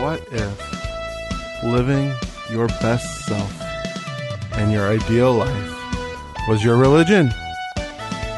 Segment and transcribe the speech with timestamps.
[0.00, 2.10] What if living
[2.48, 3.62] your best self
[4.52, 7.30] and your ideal life was your religion,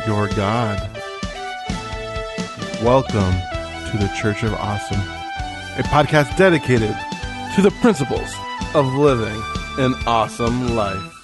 [0.04, 0.80] your God?
[2.82, 3.32] Welcome
[3.93, 4.98] to the Church of Awesome,
[5.79, 6.96] a podcast dedicated
[7.54, 8.34] to the principles
[8.74, 9.40] of living
[9.79, 11.14] an awesome life.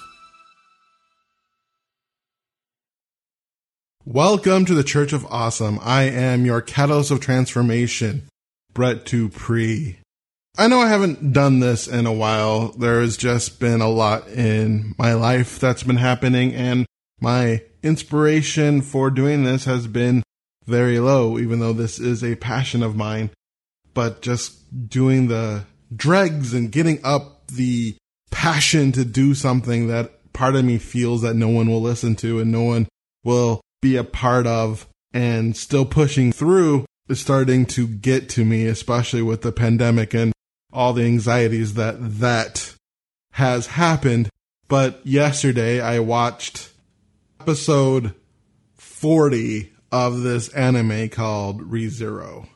[4.05, 5.79] Welcome to the Church of Awesome.
[5.83, 8.29] I am your catalyst of transformation,
[8.73, 9.97] Brett Dupree.
[10.57, 12.69] I know I haven't done this in a while.
[12.73, 16.85] There has just been a lot in my life that's been happening, and
[17.21, 20.23] my inspiration for doing this has been
[20.65, 23.29] very low, even though this is a passion of mine.
[23.93, 27.95] But just doing the dregs and getting up the
[28.31, 32.39] passion to do something that part of me feels that no one will listen to
[32.39, 32.87] and no one
[33.23, 38.65] will be a part of and still pushing through is starting to get to me,
[38.65, 40.31] especially with the pandemic and
[40.71, 42.75] all the anxieties that that
[43.33, 44.29] has happened.
[44.67, 46.71] But yesterday I watched
[47.39, 48.13] episode
[48.77, 52.47] 40 of this anime called ReZero.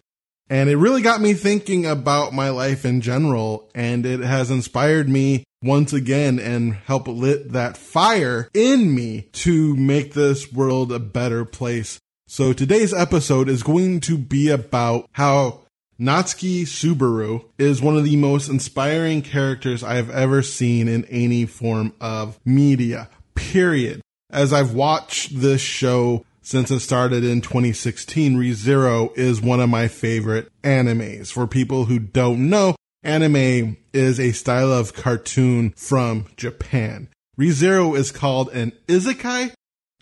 [0.50, 5.10] And it really got me thinking about my life in general, and it has inspired
[5.10, 11.00] me once again and helped lit that fire in me to make this world a
[11.00, 11.98] better place.
[12.28, 15.63] So today's episode is going to be about how
[16.04, 21.46] Natsuki Subaru is one of the most inspiring characters I have ever seen in any
[21.46, 24.02] form of media, period.
[24.30, 29.88] As I've watched this show since it started in 2016, ReZero is one of my
[29.88, 31.32] favorite animes.
[31.32, 37.08] For people who don't know, anime is a style of cartoon from Japan.
[37.40, 39.54] ReZero is called an isekai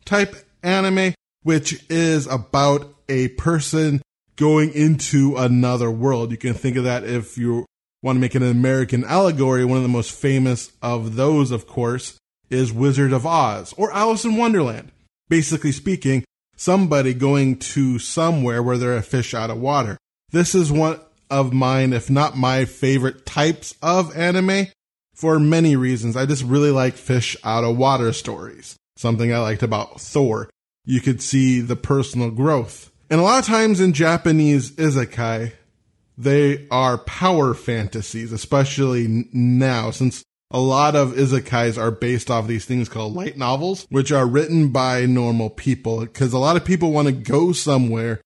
[0.03, 1.13] type anime,
[1.43, 4.01] which is about a person
[4.35, 6.31] going into another world.
[6.31, 7.65] You can think of that if you
[8.01, 9.65] want to make an American allegory.
[9.65, 12.17] One of the most famous of those, of course,
[12.49, 14.91] is Wizard of Oz or Alice in Wonderland.
[15.29, 19.97] Basically speaking, somebody going to somewhere where they're a fish out of water.
[20.31, 24.67] This is one of mine, if not my favorite types of anime
[25.15, 26.17] for many reasons.
[26.17, 28.75] I just really like fish out of water stories.
[28.97, 30.49] Something I liked about Thor.
[30.85, 32.90] You could see the personal growth.
[33.11, 35.51] And a lot of times in Japanese isekai,
[36.17, 42.63] they are power fantasies, especially now, since a lot of isekais are based off these
[42.63, 45.99] things called light novels, which are written by normal people.
[45.99, 48.21] Because a lot of people want to go somewhere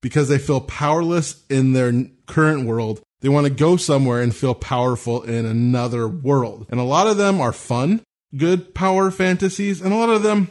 [0.00, 1.92] because they feel powerless in their
[2.26, 3.02] current world.
[3.20, 6.66] They want to go somewhere and feel powerful in another world.
[6.70, 8.00] And a lot of them are fun,
[8.34, 10.50] good power fantasies, and a lot of them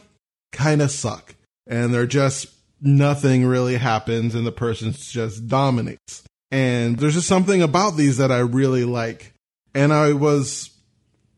[0.52, 1.34] kind of suck.
[1.66, 2.46] And they're just
[2.80, 6.22] nothing really happens and the person just dominates.
[6.50, 9.34] And there's just something about these that I really like.
[9.74, 10.70] And I was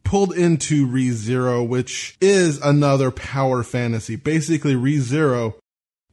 [0.04, 4.16] pulled into ReZero, which is another power fantasy.
[4.16, 5.54] Basically, ReZero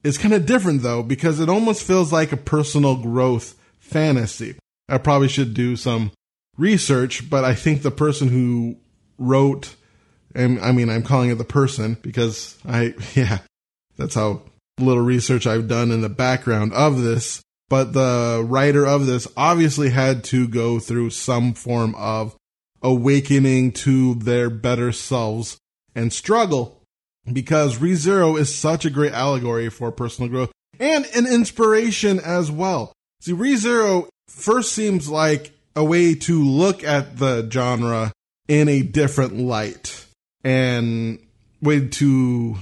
[0.03, 4.56] is kind of different though, because it almost feels like a personal growth fantasy.
[4.88, 6.12] I probably should do some
[6.57, 8.78] research, but I think the person who
[9.18, 9.75] wrote,
[10.35, 13.39] and I mean, I'm calling it the person because I, yeah,
[13.97, 14.41] that's how
[14.79, 17.41] little research I've done in the background of this.
[17.69, 22.35] But the writer of this obviously had to go through some form of
[22.81, 25.57] awakening to their better selves
[25.94, 26.81] and struggle
[27.31, 32.94] because ReZero is such a great allegory for personal growth and an inspiration as well.
[33.22, 38.12] See, ReZero first seems like a way to look at the genre
[38.47, 40.06] in a different light
[40.44, 41.19] and
[41.62, 42.57] way to,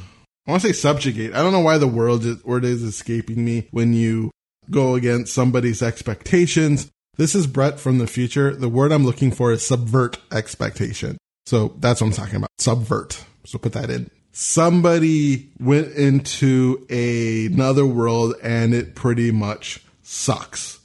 [0.47, 1.33] I want to say subjugate.
[1.33, 4.31] I don't know why the world is, word is escaping me when you
[4.71, 6.89] go against somebody's expectations.
[7.17, 8.55] This is Brett from the future.
[8.55, 11.17] The word I'm looking for is subvert expectation.
[11.45, 12.49] So that's what I'm talking about.
[12.59, 13.25] Subvert.
[13.45, 14.09] So put that in.
[14.31, 20.79] Somebody went into a, another world and it pretty much sucks.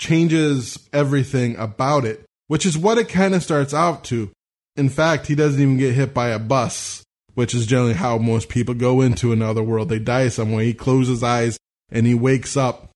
[0.00, 4.32] Changes everything about it, which is what it kind of starts out to.
[4.76, 7.03] In fact, he doesn't even get hit by a bus,
[7.34, 9.88] which is generally how most people go into another world.
[9.88, 10.64] They die somewhere.
[10.64, 11.58] He closes his eyes
[11.90, 12.90] and he wakes up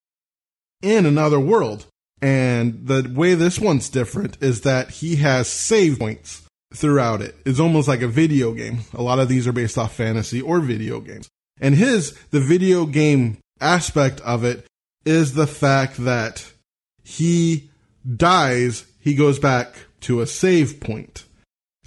[0.83, 1.87] in another world.
[2.21, 6.43] And the way this one's different is that he has save points
[6.75, 7.37] throughout it.
[7.45, 8.81] It's almost like a video game.
[8.95, 11.29] A lot of these are based off fantasy or video games.
[11.61, 14.67] And his, the video game aspect of it
[15.05, 16.53] is the fact that
[17.03, 17.71] he
[18.17, 21.25] dies, he goes back to a save point.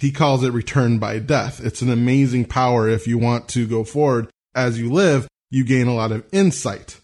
[0.02, 1.64] He calls it return by death.
[1.64, 4.28] It's an amazing power if you want to go forward.
[4.52, 7.00] As you live, you gain a lot of insight.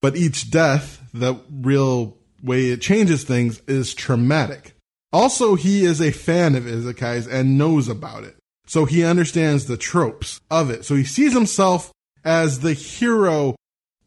[0.00, 4.74] But each death, the real way it changes things is traumatic.
[5.12, 8.34] Also, he is a fan of isekais and knows about it.
[8.66, 10.84] So he understands the tropes of it.
[10.84, 11.92] So he sees himself
[12.24, 13.54] as the hero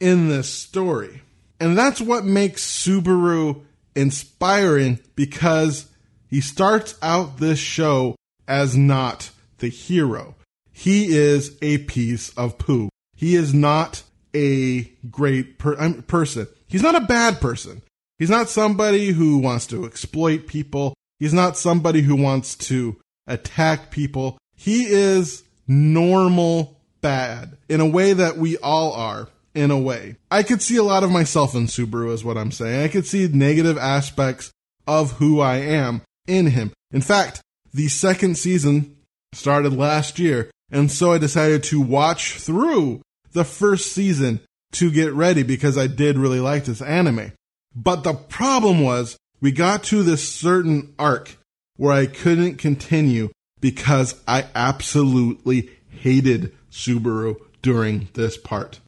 [0.01, 1.21] in this story.
[1.61, 3.63] And that's what makes Subaru
[3.95, 5.89] inspiring because
[6.29, 10.35] he starts out this show as not the hero.
[10.71, 12.89] He is a piece of poo.
[13.15, 14.03] He is not
[14.35, 16.47] a great per- um, person.
[16.67, 17.81] He's not a bad person.
[18.19, 20.93] He's not somebody who wants to exploit people.
[21.19, 22.97] He's not somebody who wants to
[23.27, 24.37] attack people.
[24.55, 30.17] He is normal bad in a way that we all are in a way.
[30.29, 32.83] I could see a lot of myself in Subaru is what I'm saying.
[32.83, 34.51] I could see negative aspects
[34.87, 36.73] of who I am in him.
[36.91, 37.41] In fact,
[37.75, 38.95] the second season
[39.33, 43.01] started last year, and so I decided to watch through
[43.33, 44.39] the first season
[44.71, 47.33] to get ready because I did really like this anime.
[47.75, 51.35] But the problem was we got to this certain arc
[51.75, 53.29] where I couldn't continue
[53.59, 58.79] because I absolutely hated Subaru during this part.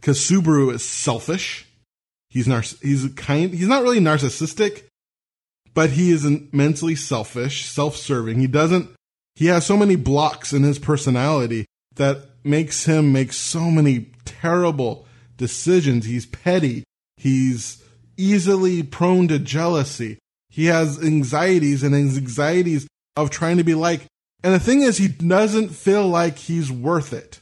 [0.00, 1.66] Because Subaru is selfish.
[2.30, 4.84] He's nar- he's kind he's not really narcissistic,
[5.74, 8.38] but he is immensely selfish, self-serving.
[8.38, 8.90] He doesn't
[9.34, 15.06] he has so many blocks in his personality that makes him make so many terrible
[15.36, 16.04] decisions.
[16.04, 16.84] He's petty.
[17.16, 17.82] He's
[18.16, 20.18] easily prone to jealousy.
[20.50, 22.86] He has anxieties and his anxieties
[23.16, 24.06] of trying to be like,
[24.42, 27.40] and the thing is, he doesn't feel like he's worth it.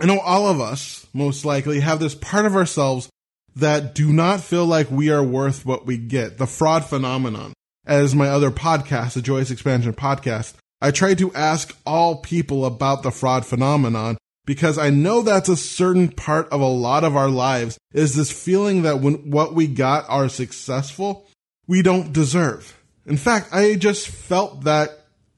[0.00, 3.08] I know all of us most likely have this part of ourselves
[3.56, 6.38] that do not feel like we are worth what we get.
[6.38, 7.52] The fraud phenomenon.
[7.86, 13.02] As my other podcast, the Joyous Expansion podcast, I try to ask all people about
[13.02, 17.28] the fraud phenomenon because I know that's a certain part of a lot of our
[17.28, 21.26] lives is this feeling that when what we got are successful,
[21.66, 22.80] we don't deserve.
[23.06, 24.90] In fact, I just felt that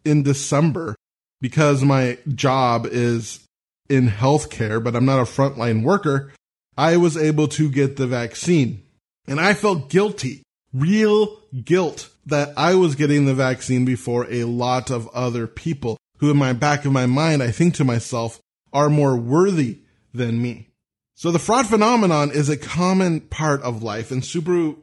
[0.05, 0.97] in December
[1.41, 3.41] because my job is
[3.89, 6.33] in healthcare, but I'm not a frontline worker.
[6.79, 8.85] I was able to get the vaccine
[9.27, 14.91] and I felt guilty, real guilt that I was getting the vaccine before a lot
[14.91, 18.41] of other people who in my back of my mind, I think to myself,
[18.73, 19.81] are more worthy
[20.15, 20.69] than me.
[21.17, 24.77] So the fraud phenomenon is a common part of life and Subaru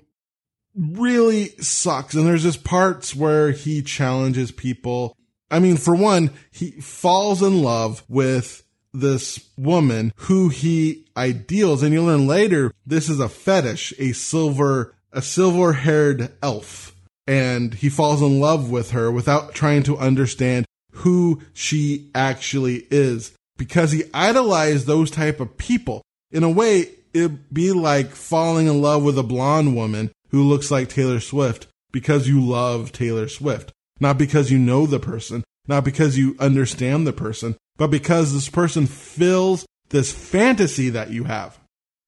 [0.76, 2.14] really sucks.
[2.14, 5.16] And there's just parts where he challenges people.
[5.50, 8.65] I mean, for one, he falls in love with
[9.00, 11.84] this woman who he ideals.
[11.84, 16.96] And you'll learn later, this is a fetish, a silver, a silver haired elf.
[17.28, 23.34] And he falls in love with her without trying to understand who she actually is
[23.58, 26.02] because he idolized those type of people.
[26.32, 30.70] In a way, it'd be like falling in love with a blonde woman who looks
[30.70, 35.84] like Taylor Swift because you love Taylor Swift, not because you know the person, not
[35.84, 41.58] because you understand the person, but because this person fills this fantasy that you have.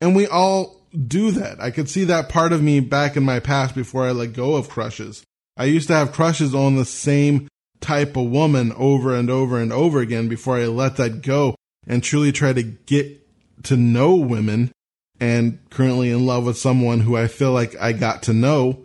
[0.02, 1.60] And we all do that.
[1.60, 4.56] I could see that part of me back in my past before I let go
[4.56, 5.24] of crushes.
[5.56, 7.48] I used to have crushes on the same
[7.81, 11.56] type of woman over and over and over again before I let that go
[11.86, 13.22] and truly try to get
[13.63, 14.72] to know women
[15.20, 18.84] and currently in love with someone who I feel like I got to know.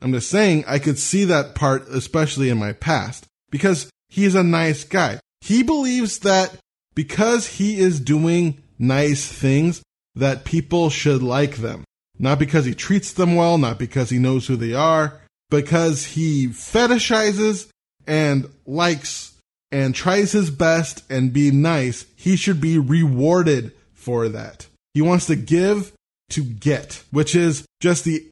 [0.00, 4.42] I'm just saying I could see that part, especially in my past, because he's a
[4.42, 5.18] nice guy.
[5.44, 6.56] He believes that
[6.94, 9.82] because he is doing nice things,
[10.14, 11.84] that people should like them.
[12.18, 15.20] Not because he treats them well, not because he knows who they are,
[15.50, 17.68] because he fetishizes
[18.06, 19.34] and likes
[19.70, 24.66] and tries his best and be nice, he should be rewarded for that.
[24.94, 25.92] He wants to give
[26.30, 28.26] to get, which is just the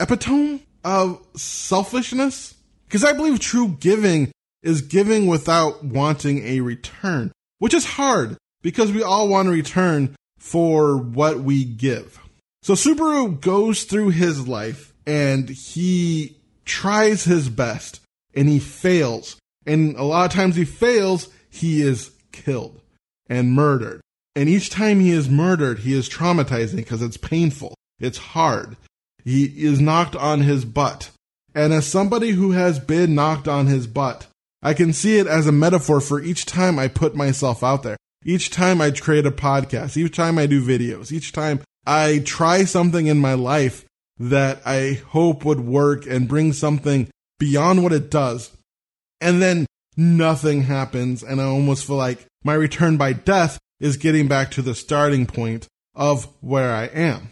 [0.00, 2.54] epitome of selfishness.
[2.86, 4.30] Because I believe true giving
[4.64, 10.16] is giving without wanting a return, which is hard because we all want a return
[10.38, 12.18] for what we give.
[12.62, 18.00] So Subaru goes through his life and he tries his best
[18.34, 19.36] and he fails.
[19.66, 22.80] And a lot of times he fails, he is killed
[23.28, 24.00] and murdered.
[24.34, 27.74] And each time he is murdered, he is traumatizing because it's painful.
[28.00, 28.76] It's hard.
[29.24, 31.10] He is knocked on his butt.
[31.54, 34.26] And as somebody who has been knocked on his butt,
[34.64, 37.98] I can see it as a metaphor for each time I put myself out there.
[38.24, 42.64] Each time I create a podcast, each time I do videos, each time I try
[42.64, 43.84] something in my life
[44.18, 48.56] that I hope would work and bring something beyond what it does.
[49.20, 49.66] And then
[49.98, 51.22] nothing happens.
[51.22, 55.26] And I almost feel like my return by death is getting back to the starting
[55.26, 57.30] point of where I am.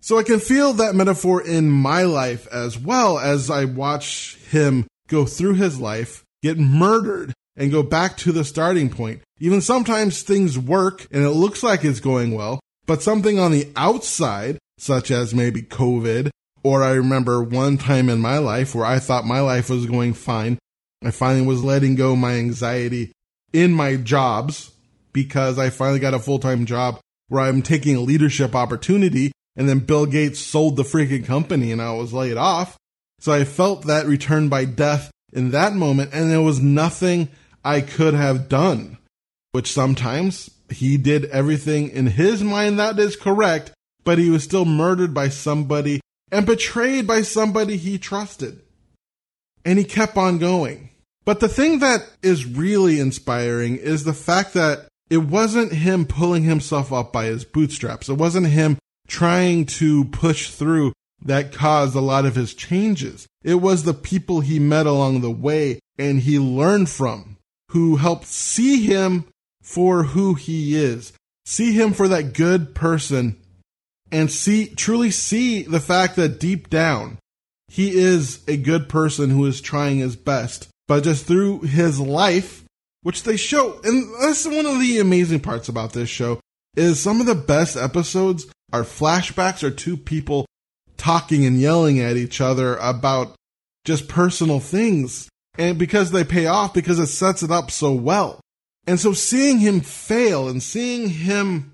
[0.00, 4.86] So I can feel that metaphor in my life as well as I watch him
[5.08, 9.20] go through his life, get murdered, and go back to the starting point.
[9.40, 13.70] Even sometimes things work and it looks like it's going well, but something on the
[13.76, 16.30] outside, such as maybe COVID,
[16.62, 20.14] or I remember one time in my life where I thought my life was going
[20.14, 20.58] fine.
[21.04, 23.12] I finally was letting go my anxiety
[23.52, 24.72] in my jobs
[25.12, 29.32] because I finally got a full time job where I'm taking a leadership opportunity.
[29.56, 32.76] And then Bill Gates sold the freaking company and I was laid off.
[33.18, 36.10] So I felt that return by death in that moment.
[36.12, 37.28] And there was nothing
[37.64, 38.98] I could have done,
[39.52, 43.72] which sometimes he did everything in his mind that is correct,
[44.04, 48.60] but he was still murdered by somebody and betrayed by somebody he trusted.
[49.64, 50.90] And he kept on going.
[51.24, 56.42] But the thing that is really inspiring is the fact that it wasn't him pulling
[56.42, 58.08] himself up by his bootstraps.
[58.08, 63.26] It wasn't him trying to push through that caused a lot of his changes.
[63.42, 67.36] It was the people he met along the way and he learned from
[67.70, 69.26] who helped see him
[69.62, 71.12] for who he is,
[71.44, 73.36] see him for that good person
[74.10, 77.18] and see, truly see the fact that deep down,
[77.68, 80.68] he is a good person who is trying his best.
[80.86, 82.64] But just through his life,
[83.02, 86.40] which they show, and that's one of the amazing parts about this show,
[86.76, 90.46] is some of the best episodes are flashbacks or two people
[90.98, 93.34] talking and yelling at each other about
[93.84, 95.28] just personal things.
[95.56, 98.40] And because they pay off, because it sets it up so well.
[98.86, 101.72] And so seeing him fail and seeing him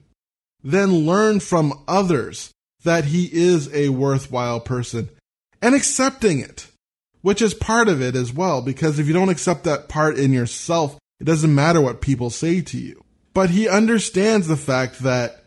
[0.62, 2.50] then learn from others
[2.84, 5.10] that he is a worthwhile person
[5.60, 6.66] and accepting it,
[7.20, 8.62] which is part of it as well.
[8.62, 12.62] Because if you don't accept that part in yourself, it doesn't matter what people say
[12.62, 13.04] to you.
[13.34, 15.43] But he understands the fact that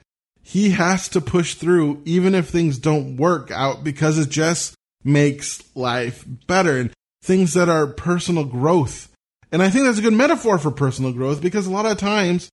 [0.47, 5.61] he has to push through even if things don't work out because it just makes
[5.75, 9.09] life better and things that are personal growth.
[9.51, 12.47] And I think that's a good metaphor for personal growth because a lot of times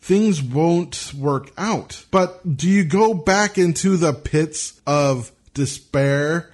[0.00, 2.04] things won't work out.
[2.10, 6.50] But do you go back into the pits of despair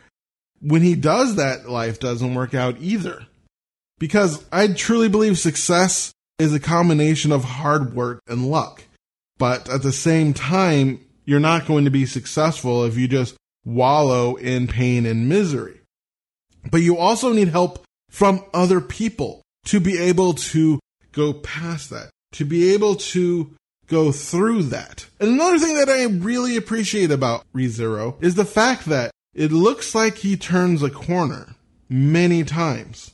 [0.61, 1.69] when he does that?
[1.69, 3.27] Life doesn't work out either.
[3.99, 8.85] Because I truly believe success is a combination of hard work and luck.
[9.39, 14.37] But at the same time, you're not going to be successful if you just wallow
[14.37, 15.81] in pain and misery.
[16.71, 20.79] But you also need help from other people to be able to
[21.13, 23.51] go past that to be able to
[23.87, 25.07] go through that.
[25.19, 29.95] And another thing that I really appreciate about ReZero is the fact that it looks
[29.95, 31.55] like he turns a corner
[31.89, 33.13] many times,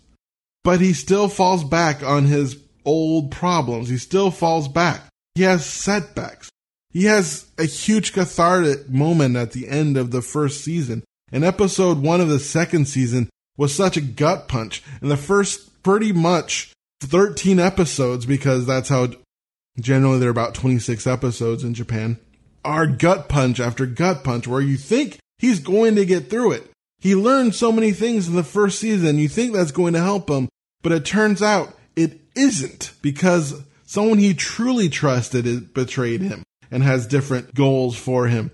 [0.65, 3.89] but he still falls back on his old problems.
[3.89, 5.03] He still falls back.
[5.35, 6.51] He has setbacks.
[6.91, 11.05] He has a huge cathartic moment at the end of the first season.
[11.31, 14.83] And episode one of the second season was such a gut punch.
[15.01, 19.09] And the first pretty much 13 episodes because that's how
[19.81, 22.19] generally there are about 26 episodes in Japan
[22.65, 26.71] are gut punch after gut punch where you think he's going to get through it.
[26.99, 29.19] He learned so many things in the first season.
[29.19, 30.49] You think that's going to help him,
[30.83, 33.61] but it turns out it isn't because
[33.93, 38.51] someone he truly trusted betrayed him and has different goals for him.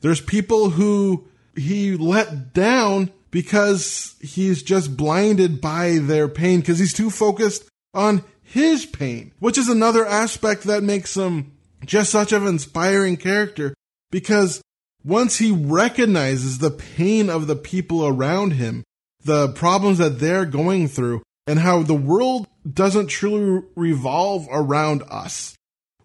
[0.00, 1.26] There's people who
[1.56, 8.22] he let down because he's just blinded by their pain because he's too focused on
[8.44, 13.74] his pain, which is another aspect that makes him just such an inspiring character
[14.12, 14.62] because
[15.04, 18.84] once he recognizes the pain of the people around him,
[19.24, 25.54] the problems that they're going through, and how the world doesn't truly revolve around us,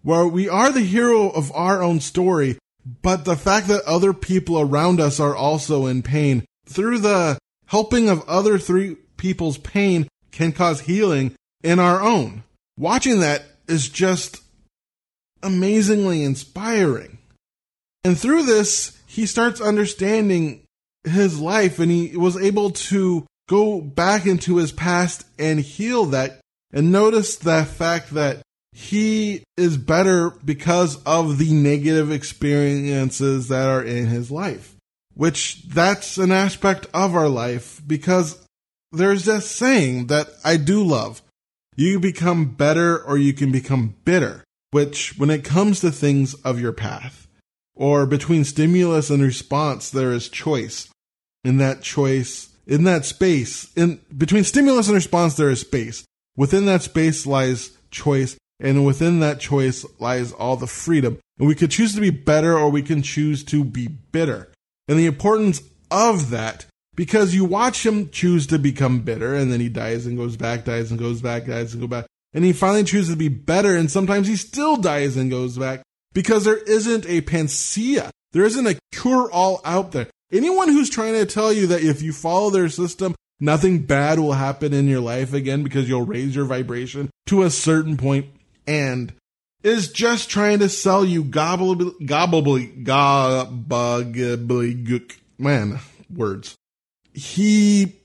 [0.02, 2.58] where we are the hero of our own story,
[3.02, 7.38] but the fact that other people around us are also in pain through the
[7.68, 12.44] helping of other three people's pain can cause healing in our own.
[12.78, 14.42] Watching that is just
[15.44, 17.18] amazingly inspiring.
[18.04, 20.64] And through this, he starts understanding
[21.04, 26.41] his life and he was able to go back into his past and heal that
[26.74, 28.42] and notice the fact that
[28.74, 34.76] he is better because of the negative experiences that are in his life,
[35.14, 38.46] which that's an aspect of our life because
[38.92, 41.22] there's this saying that I do love.
[41.76, 46.60] You become better or you can become bitter, which when it comes to things of
[46.60, 47.28] your path
[47.76, 50.90] or between stimulus and response, there is choice.
[51.44, 56.06] In that choice, in that space, in between stimulus and response, there is space.
[56.36, 61.18] Within that space lies choice, and within that choice lies all the freedom.
[61.40, 64.48] And we could choose to be better or we can choose to be bitter.
[64.88, 69.60] and the importance of that because you watch him choose to become bitter and then
[69.60, 72.06] he dies and goes back, dies and goes back, dies and go back.
[72.34, 75.82] And he finally chooses to be better and sometimes he still dies and goes back
[76.14, 78.12] because there isn't a panacea.
[78.34, 80.08] There isn't a cure all out there.
[80.32, 84.34] Anyone who's trying to tell you that if you follow their system, nothing bad will
[84.34, 88.28] happen in your life again because you'll raise your vibration to a certain point
[88.66, 89.14] and
[89.64, 92.60] is just trying to sell you gobble gobble
[94.04, 94.86] gobbly
[95.38, 95.80] man
[96.14, 96.56] words.
[97.14, 97.96] He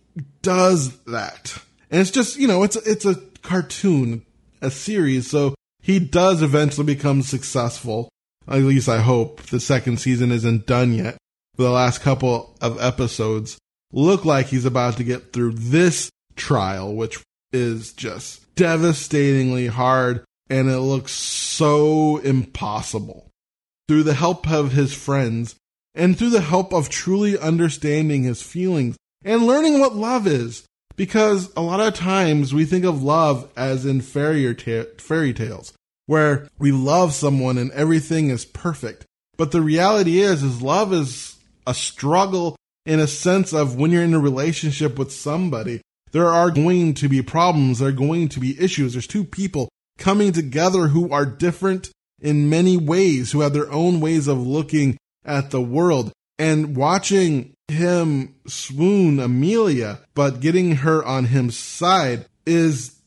[0.42, 1.58] does that.
[1.90, 4.24] And it's just, you know, it's it's a cartoon,
[4.60, 8.08] a series, so he does eventually become successful.
[8.48, 11.16] At least I hope the second season isn't done yet.
[11.56, 13.58] The last couple of episodes
[13.92, 20.68] look like he's about to get through this trial, which is just devastatingly hard and
[20.68, 23.30] it looks so impossible.
[23.88, 25.56] Through the help of his friends
[25.94, 30.64] and through the help of truly understanding his feelings and learning what love is.
[30.96, 35.74] Because a lot of times we think of love as in fairy, ta- fairy tales,
[36.06, 39.04] where we love someone and everything is perfect.
[39.36, 44.04] But the reality is, is love is a struggle in a sense of when you're
[44.04, 48.40] in a relationship with somebody, there are going to be problems, there are going to
[48.40, 48.92] be issues.
[48.92, 51.90] There's two people coming together who are different
[52.20, 56.12] in many ways, who have their own ways of looking at the world.
[56.38, 63.00] And watching him swoon Emilia, but getting her on his side is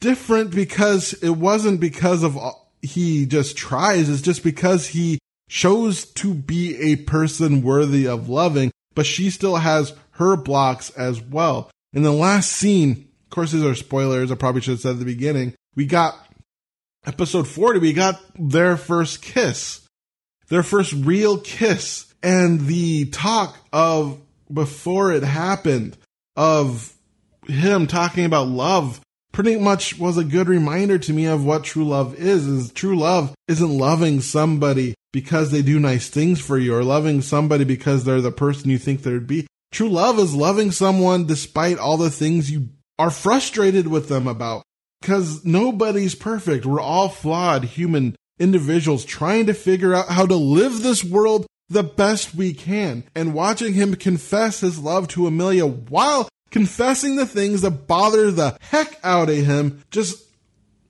[0.00, 2.38] different because it wasn't because of
[2.80, 8.70] he just tries, it's just because he chose to be a person worthy of loving,
[8.96, 11.70] but she still has her blocks as well.
[11.92, 14.32] In the last scene, of course, these are spoilers.
[14.32, 15.54] I probably should have said at the beginning.
[15.76, 16.16] We got
[17.06, 19.86] episode 40, we got their first kiss,
[20.48, 22.12] their first real kiss.
[22.22, 24.20] And the talk of
[24.52, 25.96] before it happened
[26.34, 26.92] of
[27.46, 29.00] him talking about love
[29.36, 32.96] pretty much was a good reminder to me of what true love is is true
[32.96, 38.04] love isn't loving somebody because they do nice things for you or loving somebody because
[38.04, 42.08] they're the person you think they'd be true love is loving someone despite all the
[42.08, 42.66] things you
[42.98, 44.62] are frustrated with them about
[45.02, 46.64] because nobody's perfect.
[46.64, 51.82] We're all flawed human individuals trying to figure out how to live this world the
[51.82, 53.04] best we can.
[53.14, 58.56] And watching him confess his love to Emilia while confessing the things that bother the
[58.60, 60.24] heck out of him just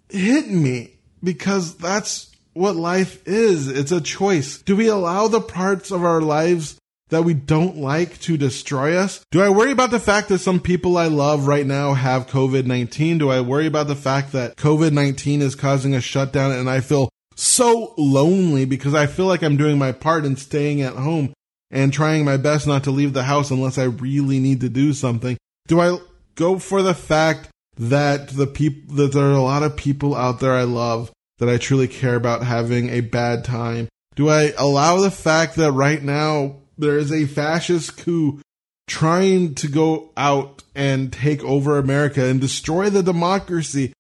[0.09, 0.93] hit me
[1.25, 3.67] because that's what life is.
[3.67, 4.63] It's a choice.
[4.63, 9.25] Do we allow the parts of our lives that we don't like to destroy us?
[9.33, 12.65] Do I worry about the fact that some people I love right now have COVID
[12.65, 13.19] 19?
[13.19, 16.79] Do I worry about the fact that COVID 19 is causing a shutdown and I
[16.79, 21.33] feel so lonely because I feel like I'm doing my part in staying at home
[21.73, 24.93] and trying my best not to leave the house unless I really need to do
[24.93, 25.37] something?
[25.67, 25.99] Do I
[26.35, 30.41] go for the fact that the people that there are a lot of people out
[30.41, 33.89] there I love that I truly care about having a bad time?
[34.15, 38.41] Do I allow the fact that right now there is a fascist coup
[38.87, 43.93] trying to go out and take over America and destroy the democracy.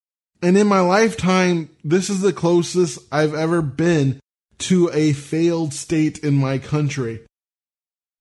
[0.43, 4.21] And in my lifetime, this is the closest I've ever been
[4.59, 7.23] to a failed state in my country.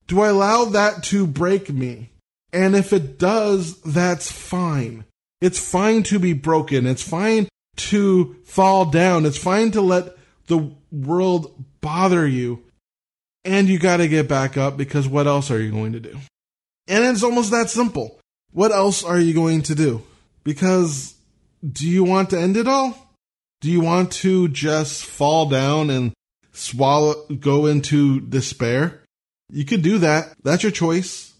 [0.06, 2.10] Do I allow that to break me?
[2.56, 5.04] And if it does, that's fine.
[5.42, 6.86] It's fine to be broken.
[6.86, 9.26] It's fine to fall down.
[9.26, 10.16] It's fine to let
[10.46, 12.62] the world bother you
[13.44, 16.18] and you got to get back up because what else are you going to do?
[16.88, 18.18] And it's almost that simple.
[18.52, 20.02] What else are you going to do?
[20.42, 21.14] Because
[21.62, 23.12] do you want to end it all?
[23.60, 26.14] Do you want to just fall down and
[26.52, 29.02] swallow, go into despair?
[29.50, 30.32] You could do that.
[30.42, 31.34] That's your choice.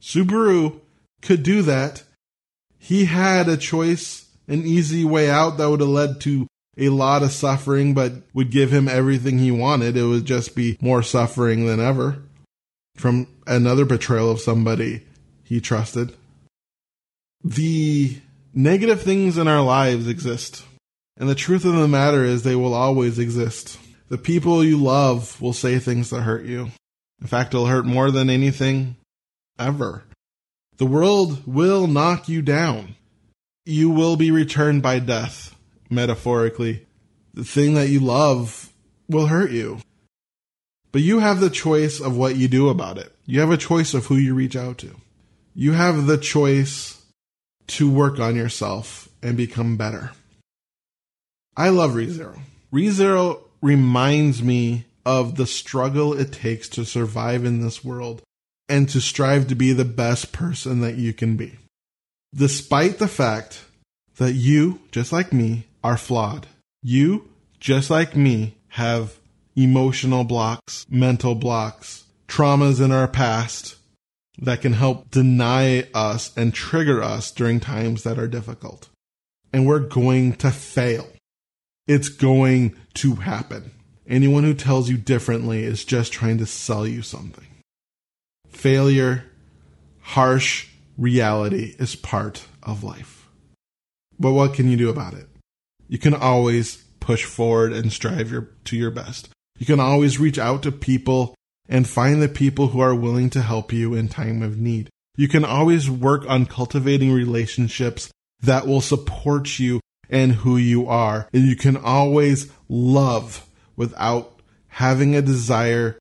[0.00, 0.80] Subaru
[1.22, 2.04] could do that.
[2.78, 7.22] He had a choice, an easy way out that would have led to a lot
[7.22, 9.96] of suffering, but would give him everything he wanted.
[9.96, 12.22] It would just be more suffering than ever
[12.96, 15.04] from another betrayal of somebody
[15.42, 16.14] he trusted.
[17.42, 18.18] The
[18.54, 20.64] negative things in our lives exist.
[21.16, 23.78] And the truth of the matter is, they will always exist.
[24.08, 26.70] The people you love will say things that hurt you.
[27.20, 28.96] In fact, it'll hurt more than anything
[29.58, 30.04] ever.
[30.76, 32.94] The world will knock you down.
[33.66, 35.54] You will be returned by death
[35.90, 36.86] metaphorically,
[37.34, 38.72] the thing that you love
[39.08, 39.78] will hurt you.
[40.92, 43.14] But you have the choice of what you do about it.
[43.26, 44.96] You have a choice of who you reach out to.
[45.54, 47.02] You have the choice
[47.68, 50.12] to work on yourself and become better.
[51.56, 52.38] I love ReZero.
[52.72, 58.22] ReZero reminds me of the struggle it takes to survive in this world
[58.68, 61.56] and to strive to be the best person that you can be.
[62.34, 63.64] Despite the fact
[64.16, 66.46] that you, just like me, are flawed.
[66.82, 67.28] You,
[67.60, 69.18] just like me, have
[69.56, 73.76] emotional blocks, mental blocks, traumas in our past
[74.40, 78.88] that can help deny us and trigger us during times that are difficult.
[79.52, 81.08] And we're going to fail.
[81.86, 83.72] It's going to happen.
[84.06, 87.46] Anyone who tells you differently is just trying to sell you something.
[88.58, 89.22] Failure,
[90.00, 90.66] harsh
[90.96, 93.28] reality is part of life.
[94.18, 95.28] But what can you do about it?
[95.86, 99.28] You can always push forward and strive your, to your best.
[99.60, 101.36] You can always reach out to people
[101.68, 104.90] and find the people who are willing to help you in time of need.
[105.16, 109.78] You can always work on cultivating relationships that will support you
[110.10, 111.28] and who you are.
[111.32, 115.96] And you can always love without having a desire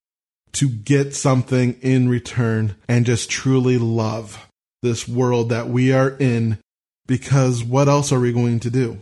[0.53, 4.47] to get something in return and just truly love
[4.81, 6.57] this world that we are in
[7.07, 8.99] because what else are we going to do?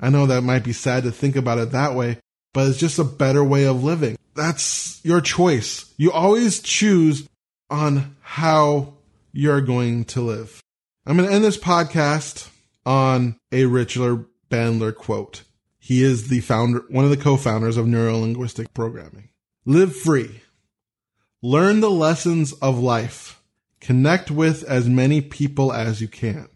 [0.00, 2.18] I know that might be sad to think about it that way,
[2.52, 4.16] but it's just a better way of living.
[4.34, 5.92] That's your choice.
[5.96, 7.26] You always choose
[7.70, 8.94] on how
[9.32, 10.62] you're going to live.
[11.06, 12.50] I'm going to end this podcast
[12.84, 15.42] on a Richard Bandler quote.
[15.78, 19.28] He is the founder, one of the co-founders of neurolinguistic programming.
[19.64, 20.40] Live free.
[21.42, 23.42] Learn the lessons of life.
[23.80, 26.48] Connect with as many people as you can.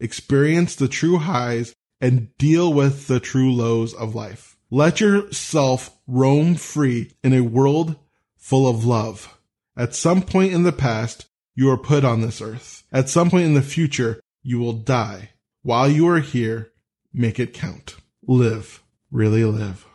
[0.00, 4.56] Experience the true highs and deal with the true lows of life.
[4.70, 7.96] Let yourself roam free in a world
[8.38, 9.38] full of love.
[9.76, 12.84] At some point in the past, you are put on this earth.
[12.90, 15.30] At some point in the future, you will die.
[15.62, 16.72] While you are here,
[17.12, 17.96] make it count.
[18.26, 19.86] Live, really live.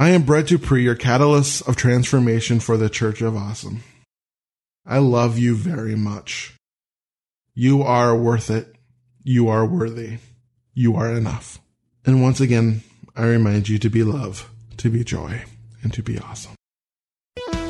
[0.00, 3.82] I am Brett Dupree, your catalyst of transformation for the Church of Awesome.
[4.86, 6.54] I love you very much.
[7.52, 8.76] You are worth it.
[9.24, 10.18] You are worthy.
[10.72, 11.58] You are enough.
[12.06, 12.84] And once again,
[13.16, 15.42] I remind you to be love, to be joy,
[15.82, 16.54] and to be awesome.